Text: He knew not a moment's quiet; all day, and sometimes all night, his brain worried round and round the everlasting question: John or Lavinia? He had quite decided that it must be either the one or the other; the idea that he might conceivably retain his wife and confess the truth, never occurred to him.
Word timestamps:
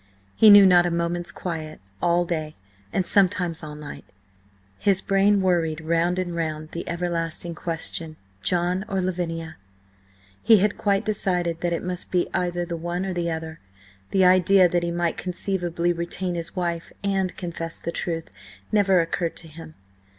He 0.35 0.49
knew 0.49 0.65
not 0.65 0.87
a 0.87 0.89
moment's 0.89 1.31
quiet; 1.31 1.79
all 2.01 2.25
day, 2.25 2.55
and 2.91 3.05
sometimes 3.05 3.61
all 3.63 3.75
night, 3.75 4.03
his 4.79 4.99
brain 4.99 5.41
worried 5.43 5.79
round 5.79 6.17
and 6.17 6.35
round 6.35 6.71
the 6.71 6.89
everlasting 6.89 7.53
question: 7.53 8.17
John 8.41 8.83
or 8.89 8.99
Lavinia? 8.99 9.57
He 10.41 10.57
had 10.57 10.75
quite 10.75 11.05
decided 11.05 11.61
that 11.61 11.71
it 11.71 11.83
must 11.83 12.09
be 12.11 12.27
either 12.33 12.65
the 12.65 12.75
one 12.77 13.05
or 13.05 13.13
the 13.13 13.29
other; 13.29 13.59
the 14.09 14.25
idea 14.25 14.67
that 14.67 14.81
he 14.81 14.89
might 14.89 15.17
conceivably 15.17 15.93
retain 15.93 16.33
his 16.33 16.55
wife 16.55 16.91
and 17.03 17.37
confess 17.37 17.77
the 17.77 17.91
truth, 17.91 18.31
never 18.71 19.01
occurred 19.01 19.35
to 19.35 19.47
him. 19.47 19.75